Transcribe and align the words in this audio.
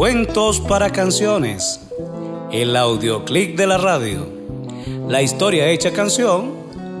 Cuentos 0.00 0.60
para 0.60 0.90
canciones. 0.90 1.78
El 2.50 2.74
audioclick 2.74 3.54
de 3.54 3.66
la 3.66 3.76
radio. 3.76 4.26
La 5.08 5.20
historia 5.20 5.68
hecha 5.68 5.92
canción 5.92 6.54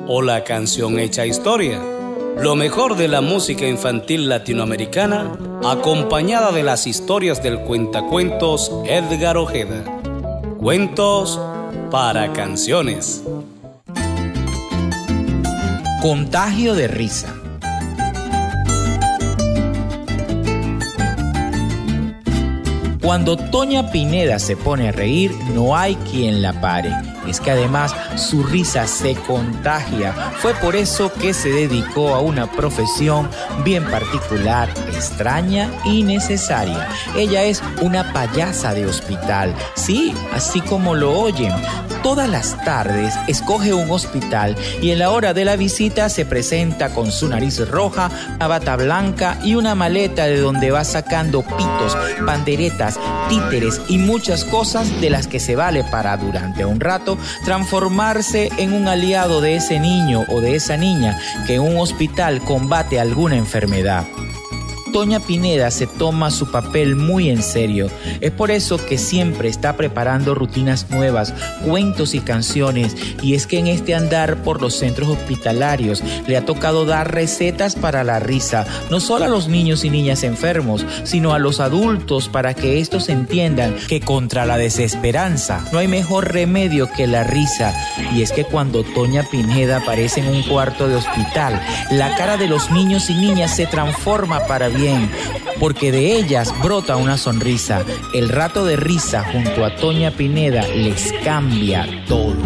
o 0.06 0.20
la 0.20 0.44
canción 0.44 0.98
hecha 0.98 1.24
historia. 1.24 1.80
Lo 2.36 2.56
mejor 2.56 2.96
de 2.96 3.08
la 3.08 3.22
música 3.22 3.66
infantil 3.66 4.28
latinoamericana 4.28 5.32
acompañada 5.64 6.52
de 6.52 6.62
las 6.62 6.86
historias 6.86 7.42
del 7.42 7.60
cuentacuentos 7.60 8.70
Edgar 8.84 9.38
Ojeda. 9.38 9.82
Cuentos 10.58 11.40
para 11.90 12.34
canciones. 12.34 13.24
Contagio 16.00 16.74
de 16.74 16.88
risa. 16.88 17.34
Cuando 23.02 23.36
Toña 23.36 23.90
Pineda 23.90 24.38
se 24.38 24.56
pone 24.56 24.88
a 24.88 24.92
reír, 24.92 25.30
no 25.54 25.76
hay 25.76 25.96
quien 25.96 26.40
la 26.40 26.58
pare. 26.58 26.90
Que 27.38 27.52
además 27.52 27.94
su 28.16 28.42
risa 28.42 28.86
se 28.86 29.14
contagia. 29.14 30.12
Fue 30.38 30.54
por 30.54 30.74
eso 30.74 31.12
que 31.12 31.32
se 31.32 31.50
dedicó 31.50 32.14
a 32.14 32.20
una 32.20 32.50
profesión 32.50 33.28
bien 33.64 33.84
particular, 33.84 34.68
extraña 34.92 35.70
y 35.84 36.02
necesaria. 36.02 36.88
Ella 37.14 37.44
es 37.44 37.62
una 37.80 38.12
payasa 38.12 38.74
de 38.74 38.86
hospital. 38.86 39.54
Sí, 39.74 40.14
así 40.32 40.60
como 40.62 40.94
lo 40.94 41.12
oyen 41.12 41.52
todas 42.02 42.28
las 42.28 42.56
tardes 42.64 43.14
escoge 43.26 43.74
un 43.74 43.90
hospital 43.90 44.56
y 44.80 44.90
en 44.90 44.98
la 44.98 45.10
hora 45.10 45.34
de 45.34 45.44
la 45.44 45.56
visita 45.56 46.08
se 46.08 46.24
presenta 46.24 46.94
con 46.94 47.12
su 47.12 47.28
nariz 47.28 47.68
roja, 47.68 48.10
una 48.36 48.46
bata 48.46 48.76
blanca 48.76 49.38
y 49.42 49.54
una 49.54 49.74
maleta 49.74 50.26
de 50.26 50.38
donde 50.38 50.70
va 50.70 50.84
sacando 50.84 51.42
pitos, 51.42 51.96
panderetas, 52.24 52.98
títeres 53.28 53.80
y 53.88 53.98
muchas 53.98 54.44
cosas 54.44 55.00
de 55.00 55.10
las 55.10 55.26
que 55.26 55.40
se 55.40 55.56
vale 55.56 55.84
para 55.84 56.16
durante 56.16 56.64
un 56.64 56.80
rato 56.80 57.18
transformarse 57.44 58.50
en 58.58 58.72
un 58.72 58.88
aliado 58.88 59.40
de 59.40 59.56
ese 59.56 59.80
niño 59.80 60.24
o 60.28 60.40
de 60.40 60.54
esa 60.54 60.76
niña 60.76 61.18
que 61.46 61.54
en 61.54 61.62
un 61.62 61.78
hospital 61.78 62.40
combate 62.42 63.00
alguna 63.00 63.36
enfermedad. 63.36 64.06
Toña 64.92 65.20
Pineda 65.20 65.70
se 65.70 65.86
toma 65.86 66.30
su 66.30 66.50
papel 66.50 66.96
muy 66.96 67.30
en 67.30 67.42
serio. 67.42 67.88
Es 68.20 68.30
por 68.30 68.50
eso 68.50 68.84
que 68.84 68.98
siempre 68.98 69.48
está 69.48 69.76
preparando 69.76 70.34
rutinas 70.34 70.90
nuevas, 70.90 71.32
cuentos 71.64 72.14
y 72.14 72.20
canciones. 72.20 72.96
Y 73.22 73.34
es 73.34 73.46
que 73.46 73.58
en 73.58 73.66
este 73.66 73.94
andar 73.94 74.42
por 74.42 74.60
los 74.60 74.74
centros 74.74 75.08
hospitalarios 75.08 76.02
le 76.26 76.36
ha 76.36 76.44
tocado 76.44 76.84
dar 76.84 77.14
recetas 77.14 77.76
para 77.76 78.04
la 78.04 78.18
risa, 78.20 78.66
no 78.90 79.00
solo 79.00 79.24
a 79.24 79.28
los 79.28 79.48
niños 79.48 79.84
y 79.84 79.90
niñas 79.90 80.24
enfermos, 80.24 80.84
sino 81.04 81.34
a 81.34 81.38
los 81.38 81.60
adultos 81.60 82.28
para 82.28 82.54
que 82.54 82.80
estos 82.80 83.08
entiendan 83.08 83.76
que 83.88 84.00
contra 84.00 84.46
la 84.46 84.56
desesperanza 84.56 85.64
no 85.72 85.78
hay 85.78 85.88
mejor 85.88 86.32
remedio 86.32 86.90
que 86.90 87.06
la 87.06 87.24
risa. 87.24 87.74
Y 88.14 88.22
es 88.22 88.32
que 88.32 88.44
cuando 88.44 88.82
Toña 88.82 89.22
Pineda 89.30 89.78
aparece 89.78 90.20
en 90.20 90.28
un 90.28 90.42
cuarto 90.42 90.88
de 90.88 90.96
hospital, 90.96 91.60
la 91.90 92.14
cara 92.16 92.36
de 92.36 92.48
los 92.48 92.70
niños 92.70 93.10
y 93.10 93.14
niñas 93.14 93.54
se 93.54 93.66
transforma 93.66 94.46
para 94.46 94.68
porque 95.58 95.92
de 95.92 96.16
ellas 96.16 96.54
brota 96.62 96.96
una 96.96 97.18
sonrisa. 97.18 97.82
El 98.14 98.30
rato 98.30 98.64
de 98.64 98.76
risa 98.76 99.24
junto 99.24 99.64
a 99.64 99.76
Toña 99.76 100.10
Pineda 100.10 100.66
les 100.68 101.12
cambia 101.24 101.86
todo. 102.06 102.36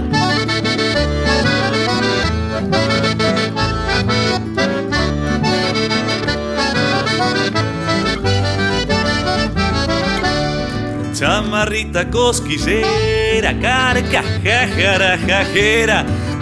Chamarrita 11.15 12.11
cosquillera, 12.11 13.59
carcajajara, 13.61 15.17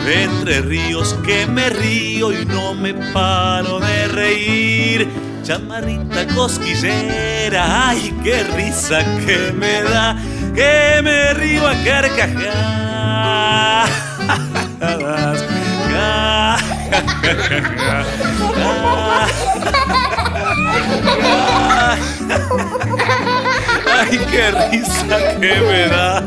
entre 0.07 0.63
ríos 0.63 1.15
que 1.25 1.47
me 1.47 1.69
río 1.69 2.33
y 2.33 2.47
no 2.47 2.75
me 2.75 2.95
paro 3.13 3.79
de 3.79 4.09
reír 4.09 5.32
chamarrita 5.43 6.27
cosquillera, 6.35 7.89
ay, 7.89 8.15
qué 8.23 8.45
risa 8.57 9.05
que 9.25 9.53
me 9.53 9.83
da, 9.83 10.17
que 10.55 11.01
me 11.03 11.35
río 11.35 11.67
a 11.67 11.75
carcajadas. 11.85 12.73
Ay, 23.95 24.19
qué 24.31 24.51
risa 24.71 25.19
que 25.41 25.61
me 25.61 25.89
da. 25.89 26.22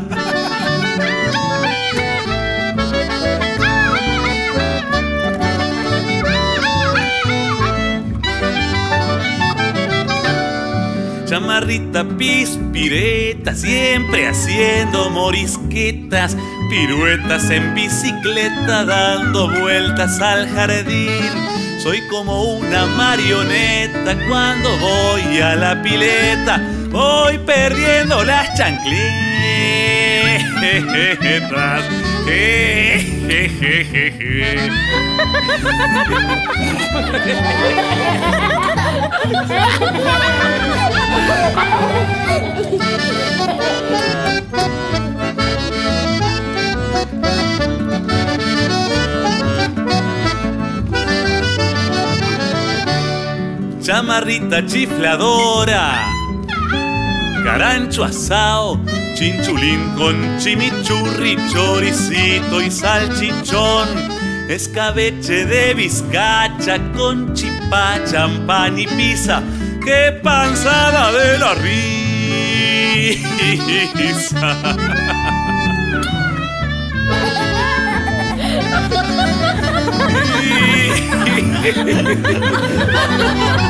Chamarrita 11.36 12.02
pispireta, 12.16 13.54
siempre 13.54 14.26
haciendo 14.26 15.10
morisquetas, 15.10 16.34
piruetas 16.70 17.50
en 17.50 17.74
bicicleta, 17.74 18.86
dando 18.86 19.50
vueltas 19.60 20.18
al 20.22 20.48
jardín. 20.48 21.10
Soy 21.82 22.00
como 22.08 22.42
una 22.42 22.86
marioneta 22.86 24.16
cuando 24.26 24.78
voy 24.78 25.40
a 25.40 25.54
la 25.56 25.82
pileta, 25.82 26.58
voy 26.88 27.36
perdiendo 27.44 28.24
las 28.24 28.54
chancletas. 30.60 31.84
Chamarrita 53.86 54.66
chifladora, 54.66 56.02
carancho 57.58 58.04
asado, 58.04 58.78
chinchulín 59.14 59.80
con 59.96 60.14
chimichurri, 60.38 61.38
choricito 61.50 62.60
y 62.60 62.70
salchichón, 62.70 63.88
escabeche 64.50 65.46
de 65.46 65.72
bizcacha 65.72 66.78
con 66.94 67.32
chipá, 67.32 67.98
champán 68.04 68.78
y 68.78 68.86
pizza 68.86 69.42
qué 69.82 70.20
panzada 70.22 71.10
de 71.12 71.38
la 71.38 71.54
risa. 73.14 73.56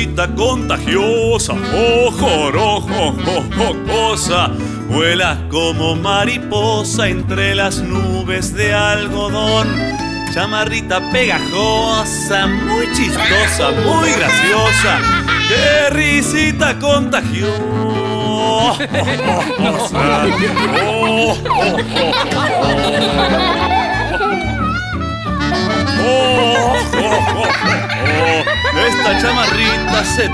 Qué 0.00 0.06
risita 0.06 0.34
contagiosa, 0.34 1.52
ojo, 1.52 2.50
ojo, 2.56 3.14
ojo, 3.26 3.76
cosa. 3.86 4.50
Vuela 4.88 5.36
como 5.50 5.94
mariposa 5.94 7.08
entre 7.08 7.54
las 7.54 7.82
nubes 7.82 8.54
de 8.54 8.72
algodón. 8.72 9.68
Chamarrita 10.32 11.02
pegajosa, 11.12 12.46
muy 12.46 12.90
chistosa, 12.94 13.72
muy 13.84 14.10
graciosa. 14.12 15.00
Qué 15.48 15.90
risita 15.90 16.78
contagiosa. 16.78 17.60
Oh, 26.02 26.40
esta 28.86 29.20
chamarrita 29.20 29.69
se. 30.04 30.30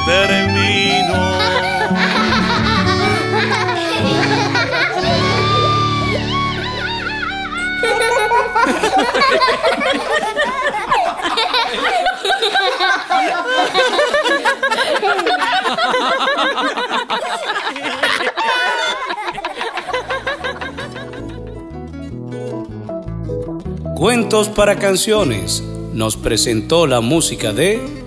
Cuentos 23.96 24.48
para 24.50 24.76
canciones 24.76 25.64
nos 25.94 26.16
presentó 26.16 26.86
la 26.86 27.00
música 27.00 27.52
de 27.52 28.05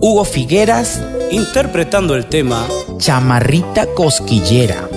Hugo 0.00 0.24
Figueras 0.24 1.02
interpretando 1.32 2.14
el 2.14 2.26
tema 2.26 2.64
Chamarrita 2.98 3.86
Cosquillera. 3.94 4.88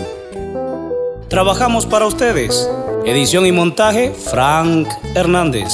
Trabajamos 1.28 1.88
para 1.88 2.06
ustedes. 2.06 2.70
Edición 3.04 3.48
y 3.48 3.52
montaje 3.52 4.12
Frank 4.12 4.88
Hernández. 5.16 5.74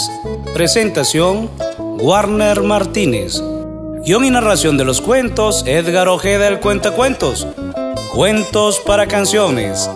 Presentación 0.54 1.50
Warner 1.78 2.64
Martínez. 2.64 3.44
Guión 4.06 4.24
y 4.24 4.30
narración 4.30 4.78
de 4.78 4.86
los 4.86 5.02
cuentos 5.02 5.66
Edgar 5.68 6.08
Ojeda 6.08 6.48
el 6.48 6.62
Cuentacuentos. 6.62 7.46
Cuentos 8.16 8.80
para 8.80 9.08
canciones. 9.08 9.90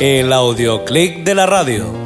El 0.00 0.32
audioclick 0.32 1.22
de 1.22 1.34
la 1.36 1.46
radio. 1.46 2.01